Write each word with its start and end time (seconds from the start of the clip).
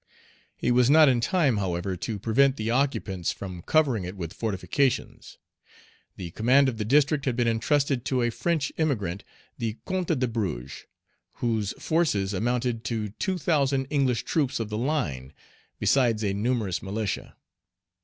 He 0.57 0.71
was 0.71 0.89
not 0.89 1.07
in 1.09 1.21
time, 1.21 1.57
however, 1.57 1.95
to 1.95 2.17
prevent 2.17 2.57
the 2.57 2.71
occupants 2.71 3.31
from 3.31 3.61
covering 3.61 4.03
it 4.03 4.17
with 4.17 4.33
fortifications. 4.33 5.37
The 6.15 6.31
command 6.31 6.67
of 6.67 6.79
the 6.79 6.85
district 6.85 7.25
had 7.25 7.35
been 7.35 7.47
intrusted 7.47 8.03
to 8.05 8.23
a 8.23 8.31
French 8.31 8.71
emigrant, 8.79 9.23
the 9.59 9.77
Count 9.85 10.07
de 10.07 10.27
Bruges, 10.27 10.87
whose 11.33 11.73
forces 11.79 12.33
amounted 12.33 12.83
to 12.85 13.09
two 13.09 13.37
thousand 13.37 13.85
English 13.91 14.23
troops 14.23 14.59
of 14.59 14.69
the 14.69 14.77
line, 14.79 15.33
besides 15.79 16.23
a 16.23 16.33
numerous 16.33 16.81
militia. 16.81 17.35